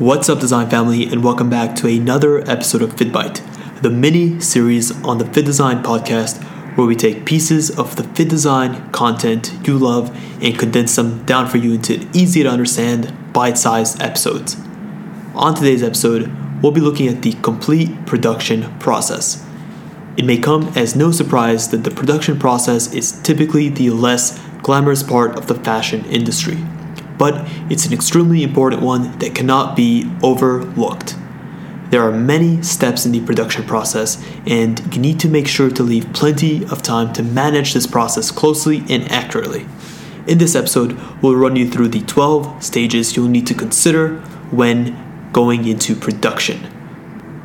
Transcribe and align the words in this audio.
What's 0.00 0.28
up, 0.28 0.40
design 0.40 0.68
family, 0.68 1.04
and 1.04 1.22
welcome 1.22 1.48
back 1.48 1.76
to 1.76 1.86
another 1.86 2.40
episode 2.50 2.82
of 2.82 2.96
FittBite, 2.96 3.80
the 3.80 3.90
mini 3.90 4.40
series 4.40 4.90
on 5.04 5.18
the 5.18 5.24
FittDesign 5.24 5.84
podcast 5.84 6.42
where 6.76 6.88
we 6.88 6.96
take 6.96 7.24
pieces 7.24 7.70
of 7.78 7.94
the 7.94 8.02
FittDesign 8.02 8.90
content 8.90 9.52
you 9.64 9.78
love 9.78 10.10
and 10.42 10.58
condense 10.58 10.96
them 10.96 11.24
down 11.26 11.46
for 11.46 11.58
you 11.58 11.74
into 11.74 12.08
easy 12.12 12.42
to 12.42 12.48
understand, 12.48 13.32
bite 13.32 13.56
sized 13.56 14.02
episodes. 14.02 14.56
On 15.36 15.54
today's 15.54 15.84
episode, 15.84 16.28
we'll 16.60 16.72
be 16.72 16.80
looking 16.80 17.06
at 17.06 17.22
the 17.22 17.34
complete 17.34 18.04
production 18.04 18.76
process. 18.80 19.46
It 20.16 20.24
may 20.24 20.38
come 20.38 20.72
as 20.74 20.96
no 20.96 21.12
surprise 21.12 21.68
that 21.68 21.84
the 21.84 21.92
production 21.92 22.36
process 22.36 22.92
is 22.92 23.12
typically 23.22 23.68
the 23.68 23.90
less 23.90 24.40
glamorous 24.64 25.04
part 25.04 25.38
of 25.38 25.46
the 25.46 25.54
fashion 25.54 26.04
industry 26.06 26.58
but 27.18 27.48
it's 27.70 27.86
an 27.86 27.92
extremely 27.92 28.42
important 28.42 28.82
one 28.82 29.18
that 29.18 29.34
cannot 29.34 29.76
be 29.76 30.10
overlooked. 30.22 31.16
There 31.90 32.02
are 32.02 32.12
many 32.12 32.62
steps 32.62 33.06
in 33.06 33.12
the 33.12 33.20
production 33.20 33.64
process, 33.64 34.20
and 34.46 34.80
you 34.92 35.00
need 35.00 35.20
to 35.20 35.28
make 35.28 35.46
sure 35.46 35.70
to 35.70 35.82
leave 35.82 36.12
plenty 36.12 36.64
of 36.66 36.82
time 36.82 37.12
to 37.12 37.22
manage 37.22 37.72
this 37.72 37.86
process 37.86 38.30
closely 38.30 38.82
and 38.88 39.10
accurately. 39.12 39.66
In 40.26 40.38
this 40.38 40.56
episode, 40.56 40.98
we'll 41.22 41.36
run 41.36 41.54
you 41.54 41.68
through 41.68 41.88
the 41.88 42.00
12 42.00 42.64
stages 42.64 43.14
you'll 43.14 43.28
need 43.28 43.46
to 43.46 43.54
consider 43.54 44.18
when 44.50 45.30
going 45.32 45.68
into 45.68 45.94
production. 45.94 46.60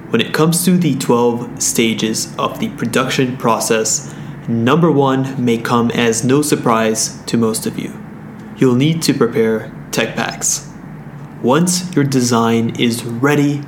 When 0.10 0.22
it 0.22 0.34
comes 0.34 0.66
to 0.66 0.78
the 0.78 0.96
12 0.96 1.62
stages 1.62 2.36
of 2.38 2.60
the 2.60 2.70
production 2.70 3.38
process, 3.38 4.16
number 4.48 4.92
one 4.92 5.44
may 5.44 5.58
come 5.58 5.92
as 5.92 6.24
no 6.24 6.42
surprise 6.42 7.22
to 7.26 7.38
most 7.38 7.68
of 7.68 7.78
you 7.78 7.99
you'll 8.60 8.76
need 8.76 9.02
to 9.02 9.14
prepare 9.14 9.72
tech 9.92 10.16
packs. 10.16 10.70
Once 11.42 11.96
your 11.96 12.04
design 12.04 12.80
is 12.80 13.04
ready, 13.06 13.62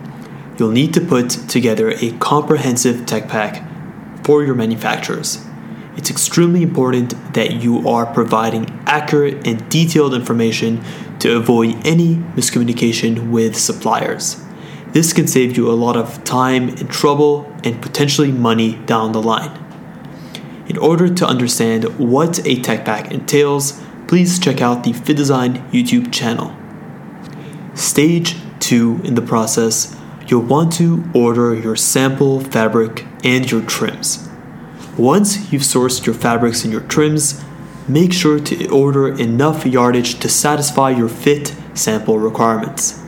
you'll 0.58 0.72
need 0.72 0.94
to 0.94 1.02
put 1.02 1.30
together 1.30 1.92
a 1.92 2.12
comprehensive 2.20 3.06
tech 3.06 3.30
pack 3.30 3.66
for 4.26 4.44
your 4.44 4.54
manufacturers. 4.54 5.44
It's 5.96 6.10
extremely 6.10 6.62
important 6.62 7.34
that 7.34 7.64
you 7.64 7.88
are 7.88 8.06
providing 8.06 8.70
accurate 8.86 9.48
and 9.48 9.68
detailed 9.70 10.14
information 10.14 10.84
to 11.20 11.38
avoid 11.38 11.76
any 11.86 12.16
miscommunication 12.36 13.32
with 13.32 13.58
suppliers. 13.58 14.44
This 14.92 15.14
can 15.14 15.28
save 15.28 15.56
you 15.56 15.72
a 15.72 15.74
lot 15.74 15.96
of 15.96 16.24
time 16.26 16.68
and 16.68 16.90
trouble 16.90 17.50
and 17.64 17.82
potentially 17.82 18.32
money 18.32 18.76
down 18.86 19.14
the 19.14 19.22
line. 19.22 19.58
In 20.68 20.78
order 20.78 21.14
to 21.14 21.26
understand 21.26 21.98
what 21.98 22.46
a 22.46 22.62
tech 22.62 22.84
pack 22.84 23.12
entails, 23.12 23.82
please 24.12 24.40
check 24.40 24.60
out 24.60 24.84
the 24.84 24.92
FittDesign 24.92 25.72
YouTube 25.72 26.12
channel. 26.12 26.54
Stage 27.76 28.36
2 28.60 29.00
in 29.06 29.16
the 29.16 29.22
process, 29.22 29.96
you'll 30.28 30.42
want 30.42 30.74
to 30.74 31.02
order 31.14 31.56
your 31.56 31.78
sample 31.78 32.42
fabric 32.42 33.06
and 33.24 33.50
your 33.50 33.62
trims. 33.62 34.28
Once 34.98 35.54
you've 35.54 35.62
sourced 35.62 36.06
your 36.06 36.14
fabrics 36.14 36.66
and 36.66 36.74
your 36.74 36.82
trims, 36.82 37.42
make 37.88 38.12
sure 38.12 38.38
to 38.38 38.68
order 38.68 39.18
enough 39.18 39.66
yardage 39.66 40.20
to 40.20 40.28
satisfy 40.28 40.90
your 40.90 41.08
fit 41.08 41.56
sample 41.74 42.20
requirements. 42.20 43.02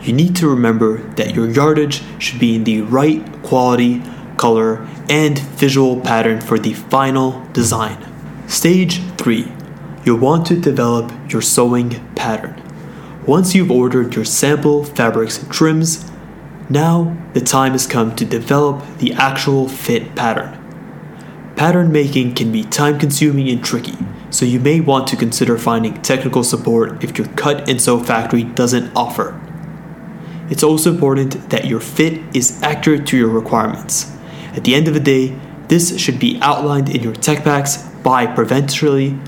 You 0.00 0.12
need 0.12 0.36
to 0.36 0.48
remember 0.48 0.98
that 1.14 1.34
your 1.34 1.50
yardage 1.50 2.04
should 2.20 2.38
be 2.38 2.54
in 2.54 2.62
the 2.62 2.82
right 2.82 3.42
quality, 3.42 4.00
color, 4.36 4.86
and 5.08 5.40
visual 5.40 6.00
pattern 6.00 6.40
for 6.40 6.56
the 6.56 6.74
final 6.74 7.44
design. 7.52 7.98
Stage 8.46 9.00
3 9.16 9.54
you'll 10.04 10.18
want 10.18 10.46
to 10.46 10.60
develop 10.60 11.12
your 11.30 11.42
sewing 11.42 11.90
pattern. 12.14 12.62
Once 13.26 13.54
you've 13.54 13.70
ordered 13.70 14.14
your 14.14 14.24
sample 14.24 14.84
fabrics 14.84 15.42
and 15.42 15.52
trims, 15.52 16.10
now 16.68 17.16
the 17.34 17.40
time 17.40 17.72
has 17.72 17.86
come 17.86 18.14
to 18.16 18.24
develop 18.24 18.82
the 18.98 19.12
actual 19.12 19.68
fit 19.68 20.14
pattern. 20.14 20.56
Pattern 21.56 21.92
making 21.92 22.34
can 22.34 22.50
be 22.50 22.64
time 22.64 22.98
consuming 22.98 23.48
and 23.48 23.62
tricky, 23.62 23.98
so 24.30 24.46
you 24.46 24.58
may 24.58 24.80
want 24.80 25.06
to 25.08 25.16
consider 25.16 25.58
finding 25.58 26.00
technical 26.00 26.42
support 26.42 27.04
if 27.04 27.18
your 27.18 27.26
cut 27.28 27.68
and 27.68 27.80
sew 27.80 28.02
factory 28.02 28.44
doesn't 28.44 28.90
offer. 28.96 29.38
It's 30.48 30.62
also 30.62 30.90
important 30.90 31.50
that 31.50 31.66
your 31.66 31.80
fit 31.80 32.22
is 32.34 32.62
accurate 32.62 33.06
to 33.08 33.16
your 33.16 33.28
requirements. 33.28 34.10
At 34.54 34.64
the 34.64 34.74
end 34.74 34.88
of 34.88 34.94
the 34.94 35.00
day, 35.00 35.38
this 35.68 36.00
should 36.00 36.18
be 36.18 36.38
outlined 36.40 36.88
in 36.88 37.02
your 37.02 37.14
tech 37.14 37.44
packs 37.44 37.76
by 38.02 38.26
provincially 38.26 39.18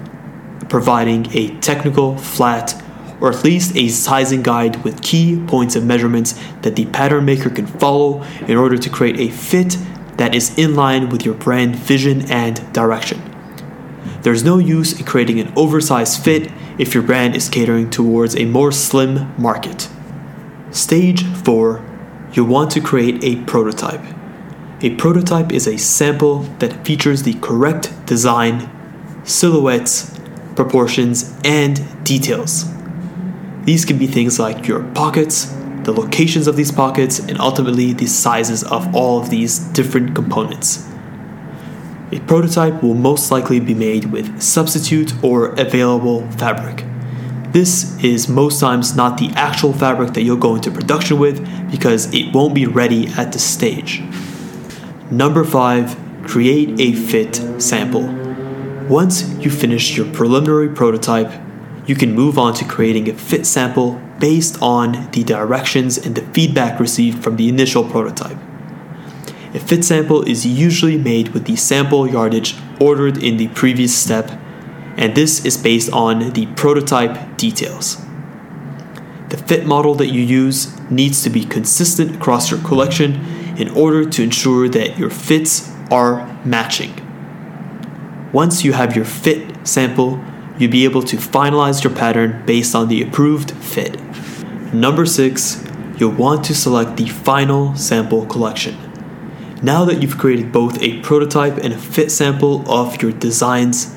providing 0.72 1.26
a 1.36 1.54
technical, 1.60 2.16
flat, 2.16 2.82
or 3.20 3.28
at 3.28 3.44
least 3.44 3.76
a 3.76 3.88
sizing 3.88 4.42
guide 4.42 4.82
with 4.82 5.02
key 5.02 5.38
points 5.46 5.76
of 5.76 5.84
measurements 5.84 6.32
that 6.62 6.76
the 6.76 6.86
pattern 6.86 7.26
maker 7.26 7.50
can 7.50 7.66
follow 7.66 8.22
in 8.48 8.56
order 8.56 8.78
to 8.78 8.88
create 8.88 9.20
a 9.20 9.30
fit 9.30 9.76
that 10.16 10.34
is 10.34 10.56
in 10.58 10.74
line 10.74 11.10
with 11.10 11.26
your 11.26 11.34
brand 11.34 11.76
vision 11.76 12.22
and 12.30 12.72
direction. 12.72 13.20
There's 14.22 14.42
no 14.42 14.56
use 14.56 14.98
in 14.98 15.04
creating 15.04 15.40
an 15.40 15.52
oversized 15.56 16.24
fit 16.24 16.50
if 16.78 16.94
your 16.94 17.02
brand 17.02 17.36
is 17.36 17.50
catering 17.50 17.90
towards 17.90 18.34
a 18.34 18.46
more 18.46 18.72
slim 18.72 19.30
market. 19.36 19.90
Stage 20.70 21.22
4 21.44 21.84
You'll 22.32 22.46
want 22.46 22.70
to 22.70 22.80
create 22.80 23.22
a 23.22 23.36
prototype. 23.42 24.00
A 24.80 24.94
prototype 24.94 25.52
is 25.52 25.66
a 25.66 25.76
sample 25.76 26.44
that 26.60 26.86
features 26.86 27.24
the 27.24 27.34
correct 27.34 27.92
design, 28.06 28.70
silhouettes, 29.22 30.18
proportions, 30.56 31.36
and 31.44 32.04
details. 32.04 32.64
These 33.64 33.84
can 33.84 33.98
be 33.98 34.06
things 34.06 34.38
like 34.38 34.66
your 34.66 34.82
pockets, 34.92 35.54
the 35.84 35.92
locations 35.92 36.46
of 36.46 36.56
these 36.56 36.72
pockets, 36.72 37.18
and 37.18 37.40
ultimately 37.40 37.92
the 37.92 38.06
sizes 38.06 38.62
of 38.64 38.94
all 38.94 39.20
of 39.20 39.30
these 39.30 39.58
different 39.58 40.14
components. 40.14 40.88
A 42.12 42.20
prototype 42.20 42.82
will 42.82 42.94
most 42.94 43.30
likely 43.30 43.58
be 43.58 43.72
made 43.72 44.06
with 44.06 44.42
substitute 44.42 45.12
or 45.24 45.54
available 45.54 46.28
fabric. 46.32 46.84
This 47.52 48.02
is 48.02 48.28
most 48.28 48.60
times 48.60 48.96
not 48.96 49.18
the 49.18 49.30
actual 49.34 49.72
fabric 49.72 50.12
that 50.14 50.22
you'll 50.22 50.36
go 50.36 50.54
into 50.56 50.70
production 50.70 51.18
with 51.18 51.70
because 51.70 52.12
it 52.12 52.32
won't 52.34 52.54
be 52.54 52.66
ready 52.66 53.08
at 53.16 53.32
this 53.32 53.44
stage. 53.44 54.02
Number 55.10 55.44
5, 55.44 55.96
create 56.24 56.80
a 56.80 56.92
fit 56.92 57.36
sample. 57.58 58.21
Once 58.88 59.32
you 59.34 59.50
finish 59.50 59.96
your 59.96 60.12
preliminary 60.12 60.68
prototype, 60.68 61.32
you 61.86 61.94
can 61.94 62.12
move 62.12 62.38
on 62.38 62.52
to 62.54 62.64
creating 62.64 63.08
a 63.08 63.14
fit 63.14 63.46
sample 63.46 64.00
based 64.18 64.60
on 64.60 65.10
the 65.12 65.22
directions 65.24 65.98
and 65.98 66.14
the 66.14 66.22
feedback 66.32 66.80
received 66.80 67.22
from 67.22 67.36
the 67.36 67.48
initial 67.48 67.84
prototype. 67.84 68.36
A 69.54 69.58
fit 69.60 69.84
sample 69.84 70.22
is 70.22 70.46
usually 70.46 70.98
made 70.98 71.28
with 71.28 71.44
the 71.44 71.56
sample 71.56 72.08
yardage 72.08 72.56
ordered 72.80 73.22
in 73.22 73.36
the 73.36 73.48
previous 73.48 73.96
step, 73.96 74.30
and 74.96 75.14
this 75.14 75.44
is 75.44 75.56
based 75.56 75.92
on 75.92 76.32
the 76.32 76.46
prototype 76.54 77.36
details. 77.36 77.98
The 79.28 79.36
fit 79.36 79.64
model 79.64 79.94
that 79.94 80.08
you 80.08 80.22
use 80.22 80.78
needs 80.90 81.22
to 81.22 81.30
be 81.30 81.44
consistent 81.44 82.16
across 82.16 82.50
your 82.50 82.60
collection 82.60 83.14
in 83.56 83.68
order 83.70 84.08
to 84.08 84.22
ensure 84.22 84.68
that 84.68 84.98
your 84.98 85.10
fits 85.10 85.70
are 85.90 86.40
matching. 86.44 87.11
Once 88.32 88.64
you 88.64 88.72
have 88.72 88.96
your 88.96 89.04
fit 89.04 89.66
sample, 89.66 90.18
you'll 90.58 90.70
be 90.70 90.84
able 90.84 91.02
to 91.02 91.16
finalize 91.16 91.84
your 91.84 91.94
pattern 91.94 92.42
based 92.46 92.74
on 92.74 92.88
the 92.88 93.02
approved 93.02 93.50
fit. 93.50 94.00
Number 94.72 95.04
six, 95.04 95.62
you'll 95.98 96.12
want 96.12 96.44
to 96.46 96.54
select 96.54 96.96
the 96.96 97.06
final 97.06 97.76
sample 97.76 98.24
collection. 98.24 98.76
Now 99.62 99.84
that 99.84 100.00
you've 100.00 100.16
created 100.16 100.50
both 100.50 100.82
a 100.82 101.00
prototype 101.02 101.58
and 101.58 101.74
a 101.74 101.78
fit 101.78 102.10
sample 102.10 102.68
of 102.70 103.02
your 103.02 103.12
designs, 103.12 103.94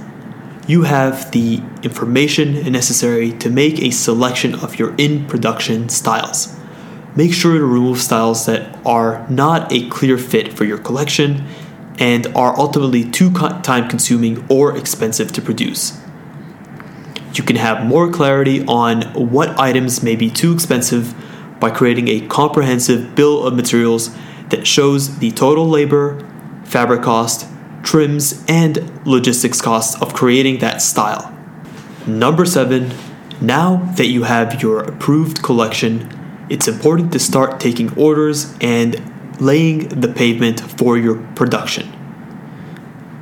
you 0.67 0.84
have 0.84 1.31
the 1.31 1.62
information 1.81 2.72
necessary 2.72 3.31
to 3.34 3.50
make 3.50 3.79
a 3.79 3.91
selection 3.91 4.53
of 4.56 4.78
your 4.78 4.94
in 4.97 5.28
production 5.28 5.88
styles. 5.88 6.56
Make 7.16 7.34
sure 7.34 7.53
to 7.53 7.63
remove 7.63 7.99
styles 7.99 8.46
that 8.47 8.78
are 8.85 9.26
not 9.29 9.72
a 9.72 9.88
clear 9.90 10.17
fit 10.17 10.52
for 10.52 10.66
your 10.66 10.78
collection 10.78 11.46
and 12.00 12.28
are 12.36 12.58
ultimately 12.58 13.09
too 13.09 13.32
time 13.32 13.88
consuming 13.88 14.46
or 14.50 14.78
expensive 14.78 15.32
to 15.34 15.42
produce. 15.42 16.00
You 17.34 17.44
can 17.44 17.58
have 17.58 17.86
more 17.86 18.12
clarity 18.12 18.66
on 18.66 19.02
what 19.14 19.59
items 19.59 20.02
may 20.02 20.16
be 20.16 20.30
too 20.30 20.53
expensive 20.53 21.14
by 21.59 21.70
creating 21.70 22.08
a 22.08 22.28
comprehensive 22.28 23.16
bill 23.16 23.46
of 23.46 23.53
materials 23.53 24.16
that 24.50 24.66
shows 24.68 25.20
the 25.20 25.32
total 25.32 25.68
labor, 25.68 26.20
fabric 26.64 27.02
cost, 27.02 27.47
trims, 27.84 28.44
and 28.48 29.06
logistics 29.06 29.62
costs 29.62 30.02
of 30.02 30.14
creating 30.14 30.59
that 30.59 30.82
style. 30.82 31.32
Number 32.08 32.46
seven, 32.46 32.91
now 33.41 33.78
that 33.98 34.08
you 34.08 34.24
have 34.24 34.62
your 34.62 34.80
approved 34.84 35.44
collection, 35.44 36.09
it's 36.50 36.68
important 36.68 37.12
to 37.14 37.20
start 37.20 37.59
taking 37.59 37.98
orders 37.98 38.56
and 38.62 38.96
laying 39.40 39.87
the 39.90 40.08
pavement 40.08 40.59
for 40.59 40.97
your 40.97 41.16
production. 41.35 41.91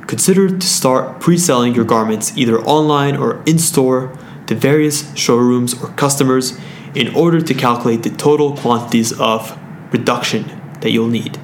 Consider 0.06 0.48
to 0.58 0.66
start 0.66 1.20
pre 1.20 1.38
selling 1.38 1.74
your 1.74 1.84
garments 1.84 2.36
either 2.36 2.60
online 2.60 3.16
or 3.16 3.42
in 3.46 3.58
store 3.58 4.16
to 4.46 4.54
various 4.54 5.14
showrooms 5.16 5.80
or 5.82 5.88
customers 5.94 6.58
in 6.94 7.14
order 7.14 7.40
to 7.40 7.54
calculate 7.54 8.02
the 8.02 8.10
total 8.10 8.56
quantities 8.56 9.18
of 9.18 9.58
production 9.90 10.44
that 10.80 10.90
you'll 10.90 11.08
need. 11.08 11.36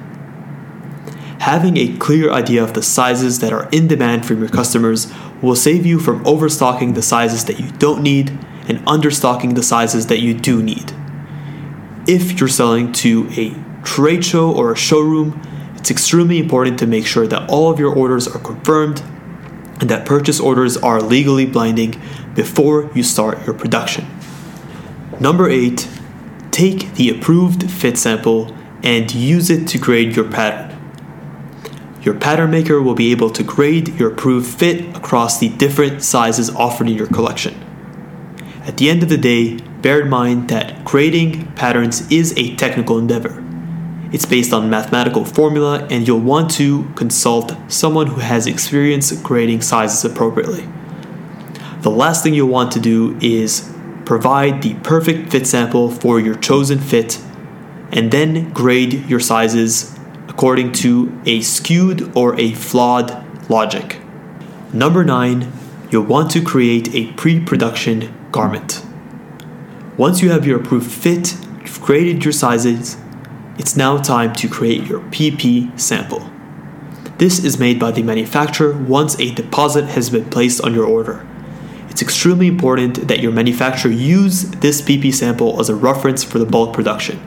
Having 1.39 1.77
a 1.77 1.97
clear 1.97 2.31
idea 2.31 2.63
of 2.63 2.73
the 2.75 2.83
sizes 2.83 3.39
that 3.39 3.51
are 3.51 3.67
in 3.71 3.87
demand 3.87 4.25
from 4.27 4.39
your 4.39 4.49
customers 4.49 5.11
will 5.41 5.55
save 5.55 5.85
you 5.85 5.99
from 5.99 6.23
overstocking 6.25 6.93
the 6.93 7.01
sizes 7.01 7.45
that 7.45 7.59
you 7.59 7.71
don't 7.71 8.03
need 8.03 8.29
and 8.67 8.77
understocking 8.85 9.55
the 9.55 9.63
sizes 9.63 10.05
that 10.07 10.19
you 10.19 10.35
do 10.35 10.61
need. 10.61 10.93
If 12.07 12.39
you're 12.39 12.47
selling 12.47 12.91
to 12.93 13.27
a 13.35 13.70
trade 13.83 14.23
show 14.23 14.51
or 14.51 14.71
a 14.71 14.75
showroom, 14.77 15.41
it's 15.75 15.89
extremely 15.89 16.37
important 16.37 16.77
to 16.79 16.87
make 16.87 17.07
sure 17.07 17.27
that 17.27 17.49
all 17.49 17.71
of 17.71 17.79
your 17.79 17.93
orders 17.93 18.27
are 18.27 18.39
confirmed 18.39 19.01
and 19.79 19.89
that 19.89 20.05
purchase 20.05 20.39
orders 20.39 20.77
are 20.77 21.01
legally 21.01 21.45
binding 21.45 21.99
before 22.35 22.91
you 22.93 23.03
start 23.03 23.45
your 23.45 23.55
production. 23.55 24.05
Number 25.19 25.49
eight, 25.49 25.87
take 26.51 26.93
the 26.93 27.09
approved 27.09 27.69
fit 27.69 27.97
sample 27.97 28.55
and 28.83 29.13
use 29.13 29.49
it 29.49 29.67
to 29.69 29.77
grade 29.77 30.15
your 30.15 30.29
pattern. 30.29 30.77
Your 32.01 32.15
pattern 32.15 32.51
maker 32.51 32.81
will 32.81 32.95
be 32.95 33.11
able 33.11 33.29
to 33.31 33.43
grade 33.43 33.89
your 33.99 34.11
approved 34.11 34.47
fit 34.47 34.95
across 34.95 35.39
the 35.39 35.49
different 35.49 36.01
sizes 36.01 36.49
offered 36.49 36.89
in 36.89 36.95
your 36.95 37.07
collection. 37.07 37.53
At 38.65 38.77
the 38.77 38.89
end 38.89 39.03
of 39.03 39.09
the 39.09 39.17
day, 39.17 39.57
bear 39.57 40.01
in 40.01 40.09
mind 40.09 40.49
that 40.49 40.85
grading 40.85 41.51
patterns 41.53 42.09
is 42.11 42.35
a 42.37 42.55
technical 42.55 42.97
endeavor. 42.97 43.43
It's 44.11 44.25
based 44.25 44.51
on 44.51 44.69
mathematical 44.69 45.23
formula, 45.23 45.87
and 45.89 46.05
you'll 46.05 46.19
want 46.19 46.51
to 46.51 46.83
consult 46.95 47.55
someone 47.71 48.07
who 48.07 48.19
has 48.19 48.45
experience 48.45 49.11
grading 49.21 49.61
sizes 49.61 50.03
appropriately. 50.03 50.67
The 51.81 51.91
last 51.91 52.21
thing 52.21 52.33
you'll 52.33 52.49
want 52.49 52.73
to 52.73 52.79
do 52.79 53.17
is 53.21 53.71
provide 54.05 54.61
the 54.61 54.73
perfect 54.75 55.31
fit 55.31 55.47
sample 55.47 55.89
for 55.89 56.19
your 56.19 56.35
chosen 56.35 56.79
fit, 56.79 57.21
and 57.91 58.11
then 58.11 58.51
grade 58.51 59.07
your 59.07 59.21
sizes 59.21 59.97
according 60.27 60.73
to 60.73 61.17
a 61.25 61.41
skewed 61.41 62.11
or 62.15 62.39
a 62.39 62.53
flawed 62.53 63.49
logic. 63.49 63.99
Number 64.73 65.05
nine, 65.05 65.51
you'll 65.89 66.03
want 66.03 66.31
to 66.31 66.41
create 66.41 66.93
a 66.93 67.11
pre 67.13 67.39
production 67.39 68.13
garment. 68.31 68.85
Once 69.97 70.21
you 70.21 70.31
have 70.31 70.45
your 70.45 70.59
approved 70.59 70.91
fit, 70.91 71.33
you've 71.61 71.81
created 71.81 72.23
your 72.23 72.31
sizes, 72.33 72.97
it's 73.57 73.75
now 73.75 73.97
time 73.97 74.33
to 74.33 74.47
create 74.47 74.87
your 74.87 74.99
PP 74.99 75.79
sample. 75.79 76.29
This 77.17 77.43
is 77.43 77.59
made 77.59 77.79
by 77.79 77.91
the 77.91 78.03
manufacturer 78.03 78.73
once 78.73 79.19
a 79.19 79.33
deposit 79.33 79.85
has 79.89 80.09
been 80.09 80.29
placed 80.29 80.61
on 80.61 80.73
your 80.73 80.85
order. 80.85 81.27
It's 81.89 82.01
extremely 82.01 82.47
important 82.47 83.07
that 83.07 83.19
your 83.19 83.31
manufacturer 83.31 83.91
use 83.91 84.43
this 84.43 84.81
PP 84.81 85.13
sample 85.13 85.59
as 85.59 85.69
a 85.69 85.75
reference 85.75 86.23
for 86.23 86.39
the 86.39 86.45
bulk 86.45 86.73
production. 86.73 87.21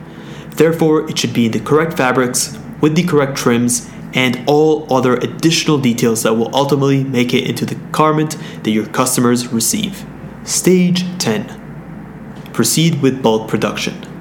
Therefore, 0.51 1.09
it 1.09 1.19
should 1.19 1.33
be 1.33 1.47
in 1.47 1.53
the 1.53 1.61
correct 1.61 1.97
fabrics, 1.97 2.59
with 2.81 2.97
the 2.97 3.05
correct 3.05 3.37
trims 3.37 3.91
and 4.15 4.43
all 4.47 4.93
other 4.93 5.15
additional 5.15 5.79
details 5.79 6.23
that 6.23 6.35
will 6.35 6.55
ultimately 6.55 7.05
make 7.05 7.35
it 7.35 7.49
into 7.49 7.67
the 7.67 7.75
garment 7.93 8.37
that 8.63 8.71
your 8.71 8.87
customers 8.87 9.49
receive. 9.49 10.07
Stage 10.45 11.05
10 11.19 11.61
Proceed 12.53 13.03
with 13.03 13.23
bulk 13.23 13.49
production. 13.49 14.14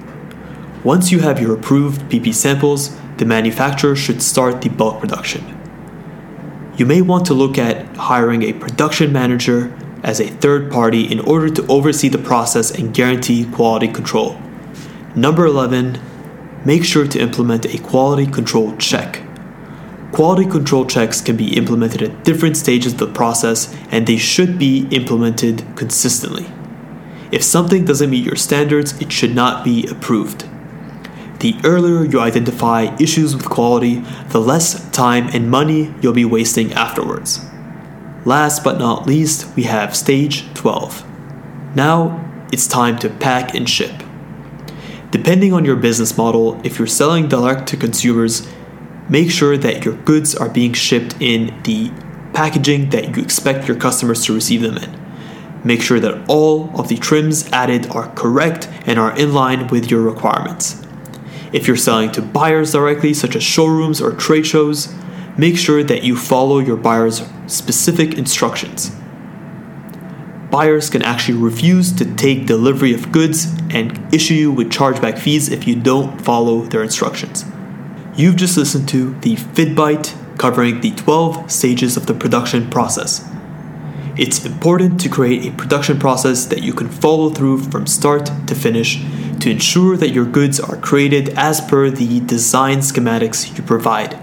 Once 0.84 1.14
you 1.14 1.20
have 1.20 1.40
your 1.40 1.54
approved 1.54 2.02
PP 2.12 2.34
samples, 2.34 2.94
the 3.16 3.24
manufacturer 3.24 3.96
should 3.96 4.22
start 4.22 4.62
the 4.62 4.70
bulk 4.70 5.00
production. 5.00 5.42
You 6.76 6.86
may 6.86 7.02
want 7.02 7.26
to 7.28 7.34
look 7.34 7.58
at 7.58 7.96
hiring 7.96 8.44
a 8.44 8.52
production 8.52 9.14
manager 9.14 9.74
as 10.04 10.20
a 10.20 10.28
third 10.28 10.70
party 10.70 11.10
in 11.10 11.22
order 11.22 11.48
to 11.50 11.66
oversee 11.68 12.10
the 12.10 12.18
process 12.18 12.70
and 12.70 12.94
guarantee 12.94 13.46
quality 13.46 13.88
control. 13.88 14.38
Number 15.16 15.46
11 15.46 16.02
make 16.66 16.84
sure 16.84 17.08
to 17.08 17.20
implement 17.20 17.66
a 17.66 17.78
quality 17.78 18.26
control 18.26 18.76
check. 18.78 19.22
Quality 20.12 20.50
control 20.50 20.86
checks 20.86 21.22
can 21.22 21.38
be 21.38 21.56
implemented 21.58 22.02
at 22.02 22.24
different 22.24 22.58
stages 22.58 22.94
of 22.94 23.00
the 23.00 23.08
process 23.08 23.74
and 23.90 24.06
they 24.06 24.18
should 24.18 24.60
be 24.60 24.88
implemented 24.92 25.64
consistently. 25.76 26.46
If 27.32 27.42
something 27.42 27.86
doesn't 27.86 28.10
meet 28.10 28.26
your 28.26 28.36
standards, 28.36 29.00
it 29.02 29.12
should 29.12 29.34
not 29.34 29.64
be 29.64 29.88
approved. 29.88 30.46
The 31.44 31.60
earlier 31.66 32.06
you 32.06 32.22
identify 32.22 32.96
issues 33.02 33.36
with 33.36 33.50
quality, 33.50 33.96
the 34.30 34.40
less 34.40 34.90
time 34.92 35.28
and 35.34 35.52
money 35.52 35.94
you'll 36.02 36.14
be 36.14 36.24
wasting 36.24 36.72
afterwards. 36.72 37.46
Last 38.24 38.64
but 38.64 38.80
not 38.80 39.06
least, 39.06 39.54
we 39.54 39.64
have 39.64 39.94
stage 39.94 40.46
12. 40.54 41.04
Now 41.76 42.46
it's 42.54 42.66
time 42.66 42.98
to 43.00 43.10
pack 43.10 43.54
and 43.54 43.70
ship. 43.70 43.92
Depending 45.12 45.52
on 45.52 45.66
your 45.66 45.76
business 45.76 46.18
model, 46.18 46.62
if 46.64 46.80
you're 46.80 46.88
selling 46.88 47.28
direct 47.28 47.68
to 47.68 47.76
consumers, 47.76 48.48
make 49.10 49.30
sure 49.30 49.58
that 49.58 49.84
your 49.84 49.96
goods 49.96 50.34
are 50.34 50.48
being 50.48 50.72
shipped 50.72 51.14
in 51.20 51.62
the 51.64 51.92
packaging 52.32 52.92
that 52.92 53.18
you 53.18 53.22
expect 53.22 53.68
your 53.68 53.76
customers 53.76 54.24
to 54.28 54.34
receive 54.34 54.62
them 54.62 54.78
in. 54.78 55.62
Make 55.66 55.82
sure 55.82 56.00
that 56.00 56.24
all 56.30 56.72
of 56.80 56.88
the 56.88 56.96
trims 56.96 57.52
added 57.52 57.88
are 57.92 58.08
correct 58.16 58.70
and 58.86 58.98
are 58.98 59.14
in 59.18 59.34
line 59.34 59.68
with 59.68 59.92
your 59.92 60.04
requirements. 60.04 60.83
If 61.54 61.68
you're 61.68 61.78
selling 61.78 62.12
to 62.14 62.22
buyers 62.22 62.74
directly, 62.74 63.14
such 63.14 63.36
as 63.36 63.44
showrooms 63.44 64.02
or 64.02 64.12
trade 64.12 64.46
shows, 64.46 64.94
make 65.38 65.58
sure 65.58 65.84
that 65.84 66.04
you 66.04 66.18
follow 66.18 66.60
your 66.60 66.78
buyer's 66.78 67.22
specific 67.48 68.18
instructions 68.18 68.92
buyers 70.54 70.88
can 70.88 71.02
actually 71.02 71.36
refuse 71.36 71.92
to 71.92 72.06
take 72.14 72.46
delivery 72.46 72.94
of 72.94 73.12
goods 73.12 73.52
and 73.72 74.14
issue 74.14 74.36
you 74.36 74.52
with 74.52 74.72
chargeback 74.72 75.18
fees 75.18 75.50
if 75.50 75.66
you 75.66 75.76
don't 75.76 76.22
follow 76.22 76.62
their 76.62 76.84
instructions. 76.84 77.44
You've 78.16 78.36
just 78.36 78.56
listened 78.56 78.88
to 78.90 79.16
the 79.22 79.36
FittBite 79.36 80.38
covering 80.38 80.82
the 80.82 80.92
12 80.92 81.50
stages 81.50 81.98
of 81.98 82.06
the 82.06 82.14
production 82.14 82.70
process. 82.70 83.28
It's 84.16 84.46
important 84.46 85.02
to 85.02 85.10
create 85.10 85.44
a 85.52 85.58
production 85.58 86.00
process 86.00 86.46
that 86.46 86.62
you 86.62 86.72
can 86.72 86.88
follow 86.88 87.32
through 87.32 87.64
from 87.64 87.88
start 87.88 88.30
to 88.46 88.54
finish 88.54 89.04
to 89.44 89.52
ensure 89.52 89.98
that 89.98 90.12
your 90.12 90.26
goods 90.26 90.58
are 90.58 90.78
created 90.78 91.30
as 91.38 91.60
per 91.60 91.90
the 91.90 92.22
design 92.22 92.78
schematics 92.80 93.58
you 93.58 93.64
provide. 93.64 94.18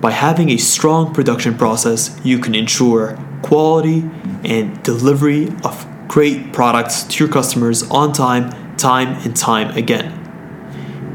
By 0.00 0.12
having 0.12 0.50
a 0.50 0.56
strong 0.56 1.12
production 1.12 1.58
process, 1.58 2.16
you 2.22 2.38
can 2.38 2.54
ensure 2.54 3.18
quality 3.42 4.08
and 4.44 4.80
delivery 4.84 5.48
of 5.64 5.84
great 6.06 6.52
products 6.52 7.02
to 7.02 7.24
your 7.24 7.32
customers 7.32 7.82
on 7.90 8.12
time, 8.12 8.76
time 8.76 9.08
and 9.24 9.34
time 9.34 9.76
again. 9.76 10.22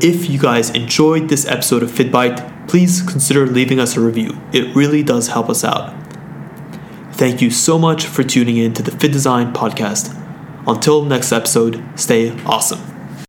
If 0.02 0.30
you 0.30 0.38
guys 0.38 0.72
enjoyed 0.72 1.30
this 1.30 1.46
episode 1.46 1.84
of 1.84 1.92
FittBite, 1.92 2.68
please 2.68 3.02
consider 3.02 3.48
leaving 3.48 3.80
us 3.80 3.96
a 3.96 4.02
review. 4.02 4.38
It 4.52 4.76
really 4.76 5.04
does 5.04 5.30
help 5.30 5.50
us 5.50 5.64
out. 5.64 5.96
Thank 7.14 7.42
you 7.42 7.50
so 7.50 7.80
much 7.80 8.06
for 8.06 8.24
tuning 8.24 8.58
in 8.58 8.74
to 8.74 8.84
the 8.84 8.92
FittDesign 8.92 9.54
podcast. 9.54 10.21
Until 10.68 11.04
next 11.04 11.32
episode, 11.32 11.84
stay 11.96 12.32
awesome. 12.46 12.91